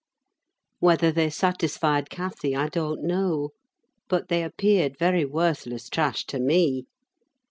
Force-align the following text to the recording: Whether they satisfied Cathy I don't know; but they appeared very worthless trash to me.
Whether 0.79 1.11
they 1.11 1.29
satisfied 1.29 2.09
Cathy 2.09 2.55
I 2.55 2.69
don't 2.69 3.03
know; 3.03 3.51
but 4.09 4.29
they 4.29 4.41
appeared 4.41 4.97
very 4.97 5.25
worthless 5.25 5.89
trash 5.89 6.25
to 6.25 6.39
me. 6.39 6.87